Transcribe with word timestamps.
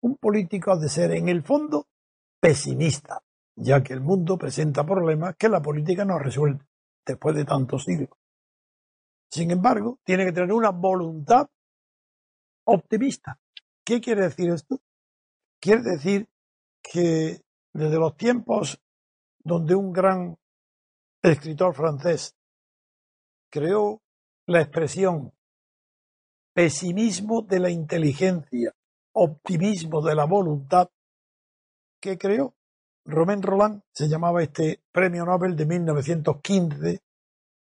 Un 0.00 0.16
político 0.16 0.72
ha 0.72 0.76
de 0.78 0.88
ser, 0.88 1.12
en 1.12 1.28
el 1.28 1.42
fondo, 1.42 1.86
pesimista, 2.40 3.22
ya 3.56 3.82
que 3.82 3.92
el 3.92 4.00
mundo 4.00 4.36
presenta 4.36 4.84
problemas 4.84 5.36
que 5.36 5.48
la 5.48 5.60
política 5.60 6.04
no 6.04 6.18
resuelve 6.18 6.66
después 7.04 7.36
de 7.36 7.44
tantos 7.44 7.84
siglos. 7.84 8.18
Sin 9.30 9.50
embargo, 9.50 9.98
tiene 10.04 10.24
que 10.26 10.32
tener 10.32 10.52
una 10.52 10.70
voluntad 10.70 11.48
optimista. 12.64 13.38
¿Qué 13.84 14.00
quiere 14.00 14.22
decir 14.22 14.50
esto? 14.50 14.80
Quiere 15.60 15.82
decir 15.82 16.28
que 16.82 17.41
desde 17.72 17.98
los 17.98 18.16
tiempos 18.16 18.80
donde 19.44 19.74
un 19.74 19.92
gran 19.92 20.36
escritor 21.22 21.74
francés 21.74 22.36
creó 23.50 24.00
la 24.46 24.60
expresión 24.60 25.32
pesimismo 26.52 27.42
de 27.42 27.60
la 27.60 27.70
inteligencia, 27.70 28.74
optimismo 29.14 30.02
de 30.02 30.14
la 30.14 30.24
voluntad, 30.24 30.90
que 32.00 32.18
creó 32.18 32.54
Romain 33.04 33.42
Roland, 33.42 33.82
se 33.92 34.08
llamaba 34.08 34.42
este 34.42 34.82
premio 34.92 35.24
Nobel 35.24 35.56
de 35.56 35.66
1915, 35.66 37.00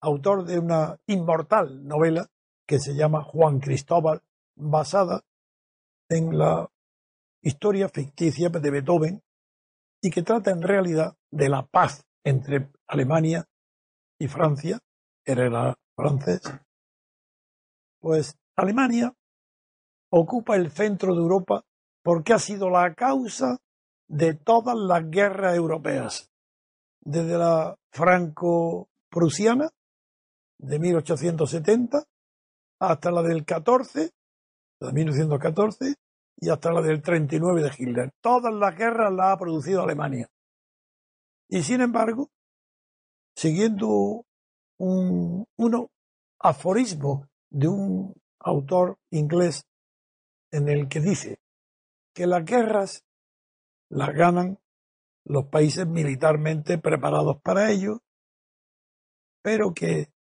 autor 0.01 0.45
de 0.45 0.59
una 0.59 0.99
inmortal 1.07 1.85
novela 1.85 2.27
que 2.65 2.79
se 2.79 2.93
llama 2.95 3.23
Juan 3.23 3.59
Cristóbal, 3.59 4.21
basada 4.55 5.23
en 6.09 6.37
la 6.37 6.69
historia 7.41 7.89
ficticia 7.89 8.49
de 8.49 8.71
Beethoven 8.71 9.21
y 10.01 10.09
que 10.09 10.23
trata 10.23 10.51
en 10.51 10.61
realidad 10.61 11.15
de 11.31 11.49
la 11.49 11.65
paz 11.65 12.05
entre 12.23 12.69
Alemania 12.87 13.45
y 14.19 14.27
Francia, 14.27 14.79
era 15.25 15.77
francés. 15.95 16.41
Pues 17.99 18.35
Alemania 18.55 19.13
ocupa 20.11 20.55
el 20.55 20.71
centro 20.71 21.13
de 21.13 21.21
Europa 21.21 21.63
porque 22.03 22.33
ha 22.33 22.39
sido 22.39 22.69
la 22.69 22.93
causa 22.93 23.57
de 24.07 24.33
todas 24.33 24.75
las 24.77 25.09
guerras 25.09 25.55
europeas, 25.55 26.31
desde 27.01 27.37
la 27.37 27.75
franco-prusiana 27.91 29.69
de 30.59 30.79
1870 30.79 32.03
hasta 32.79 33.11
la 33.11 33.21
del 33.21 33.43
14, 33.43 34.11
de 34.79 34.93
1914, 34.93 35.95
y 36.37 36.49
hasta 36.49 36.71
la 36.71 36.81
del 36.81 37.01
39 37.01 37.63
de 37.63 37.71
Hitler. 37.77 38.11
Todas 38.21 38.53
las 38.53 38.75
guerras 38.75 39.11
las 39.11 39.33
ha 39.33 39.37
producido 39.37 39.81
Alemania. 39.81 40.29
Y 41.49 41.63
sin 41.63 41.81
embargo, 41.81 42.29
siguiendo 43.35 44.25
un 44.77 45.45
uno, 45.57 45.89
aforismo 46.39 47.27
de 47.49 47.67
un 47.67 48.13
autor 48.39 48.97
inglés 49.11 49.65
en 50.51 50.69
el 50.69 50.87
que 50.87 50.99
dice 50.99 51.39
que 52.13 52.27
las 52.27 52.45
guerras 52.45 53.03
las 53.89 54.13
ganan 54.13 54.59
los 55.25 55.45
países 55.47 55.87
militarmente 55.87 56.77
preparados 56.77 57.41
para 57.41 57.71
ello, 57.71 58.01
pero 59.41 59.73
que 59.73 60.11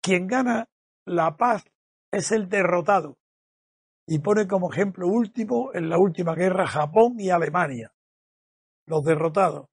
quien 0.00 0.26
gana 0.26 0.68
la 1.04 1.36
paz 1.36 1.64
es 2.10 2.32
el 2.32 2.48
derrotado. 2.48 3.16
Y 4.06 4.20
pone 4.20 4.46
como 4.46 4.72
ejemplo 4.72 5.08
último 5.08 5.70
en 5.74 5.88
la 5.88 5.98
última 5.98 6.34
guerra 6.34 6.66
Japón 6.66 7.16
y 7.18 7.30
Alemania, 7.30 7.92
los 8.86 9.04
derrotados, 9.04 9.66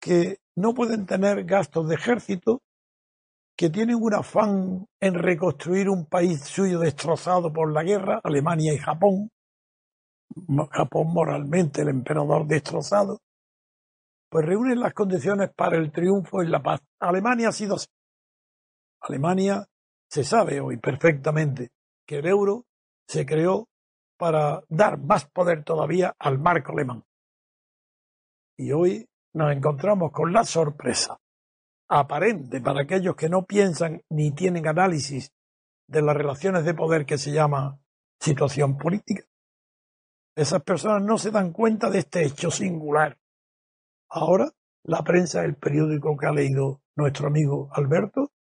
que 0.00 0.38
no 0.56 0.74
pueden 0.74 1.06
tener 1.06 1.44
gastos 1.44 1.88
de 1.88 1.94
ejército, 1.94 2.60
que 3.56 3.70
tienen 3.70 3.96
un 4.00 4.14
afán 4.14 4.86
en 5.00 5.14
reconstruir 5.14 5.88
un 5.88 6.06
país 6.06 6.40
suyo 6.40 6.80
destrozado 6.80 7.52
por 7.52 7.72
la 7.72 7.84
guerra, 7.84 8.20
Alemania 8.24 8.72
y 8.72 8.78
Japón, 8.78 9.28
Japón 10.70 11.12
moralmente, 11.12 11.82
el 11.82 11.88
emperador 11.88 12.46
destrozado, 12.46 13.20
pues 14.28 14.46
reúnen 14.46 14.80
las 14.80 14.94
condiciones 14.94 15.50
para 15.54 15.76
el 15.76 15.92
triunfo 15.92 16.42
y 16.42 16.48
la 16.48 16.62
paz. 16.62 16.80
Alemania 17.00 17.50
ha 17.50 17.52
sido 17.52 17.76
Alemania 19.02 19.66
se 20.08 20.24
sabe 20.24 20.60
hoy 20.60 20.78
perfectamente 20.78 21.70
que 22.06 22.18
el 22.18 22.26
euro 22.26 22.64
se 23.12 23.26
creó 23.26 23.68
para 24.16 24.62
dar 24.70 24.98
más 24.98 25.26
poder 25.26 25.64
todavía 25.64 26.16
al 26.18 26.38
marco 26.38 26.72
alemán. 26.72 27.04
Y 28.56 28.72
hoy 28.72 29.06
nos 29.34 29.52
encontramos 29.52 30.12
con 30.12 30.32
la 30.32 30.44
sorpresa 30.44 31.20
aparente 31.90 32.62
para 32.62 32.82
aquellos 32.82 33.14
que 33.14 33.28
no 33.28 33.44
piensan 33.44 34.00
ni 34.08 34.30
tienen 34.30 34.66
análisis 34.66 35.30
de 35.86 36.00
las 36.00 36.16
relaciones 36.16 36.64
de 36.64 36.72
poder 36.72 37.04
que 37.04 37.18
se 37.18 37.32
llama 37.32 37.78
situación 38.18 38.78
política. 38.78 39.24
Esas 40.34 40.62
personas 40.62 41.02
no 41.02 41.18
se 41.18 41.30
dan 41.30 41.52
cuenta 41.52 41.90
de 41.90 41.98
este 41.98 42.24
hecho 42.24 42.50
singular. 42.50 43.18
Ahora, 44.08 44.48
la 44.84 45.02
prensa, 45.04 45.44
el 45.44 45.56
periódico 45.56 46.16
que 46.16 46.26
ha 46.26 46.32
leído 46.32 46.80
nuestro 46.96 47.26
amigo 47.26 47.68
Alberto, 47.72 48.32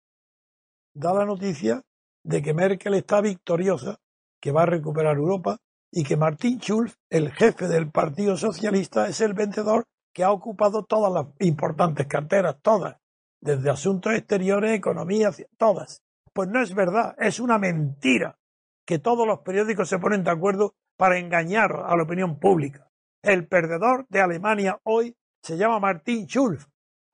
da 0.94 1.12
la 1.12 1.24
noticia 1.24 1.82
de 2.22 2.40
que 2.40 2.54
Merkel 2.54 2.94
está 2.94 3.20
victoriosa, 3.20 3.98
que 4.40 4.52
va 4.52 4.62
a 4.62 4.66
recuperar 4.66 5.16
Europa 5.16 5.58
y 5.92 6.04
que 6.04 6.16
Martin 6.16 6.58
Schulz, 6.58 6.96
el 7.10 7.32
jefe 7.32 7.68
del 7.68 7.90
Partido 7.90 8.36
Socialista, 8.36 9.08
es 9.08 9.20
el 9.20 9.34
vencedor 9.34 9.84
que 10.14 10.24
ha 10.24 10.32
ocupado 10.32 10.84
todas 10.84 11.12
las 11.12 11.26
importantes 11.40 12.06
carteras, 12.06 12.56
todas, 12.62 12.96
desde 13.40 13.70
asuntos 13.70 14.14
exteriores, 14.14 14.72
economía, 14.72 15.30
todas. 15.56 16.02
Pues 16.32 16.48
no 16.48 16.60
es 16.62 16.74
verdad, 16.74 17.14
es 17.18 17.40
una 17.40 17.58
mentira 17.58 18.38
que 18.86 18.98
todos 18.98 19.26
los 19.26 19.40
periódicos 19.40 19.88
se 19.88 19.98
ponen 19.98 20.24
de 20.24 20.30
acuerdo 20.30 20.74
para 20.96 21.18
engañar 21.18 21.72
a 21.86 21.96
la 21.96 22.02
opinión 22.02 22.38
pública. 22.38 22.88
El 23.22 23.46
perdedor 23.46 24.06
de 24.08 24.20
Alemania 24.20 24.80
hoy 24.84 25.16
se 25.42 25.56
llama 25.56 25.80
Martin 25.80 26.26
Schulz, 26.26 26.68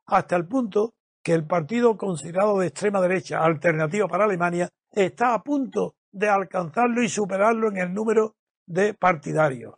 hasta 0.06 0.36
el 0.36 0.46
punto 0.46 0.94
que 1.22 1.32
el 1.32 1.46
partido 1.46 1.96
considerado 1.96 2.58
de 2.58 2.68
extrema 2.68 3.00
derecha, 3.00 3.44
alternativo 3.44 4.08
para 4.08 4.24
Alemania, 4.24 4.68
está 4.92 5.34
a 5.34 5.42
punto 5.42 5.96
de 6.16 6.30
alcanzarlo 6.30 7.02
y 7.02 7.08
superarlo 7.10 7.68
en 7.68 7.76
el 7.76 7.92
número 7.92 8.36
de 8.66 8.94
partidarios. 8.94 9.74